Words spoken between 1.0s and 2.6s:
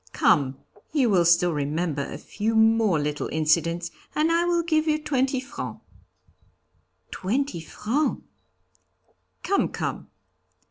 will still remember a few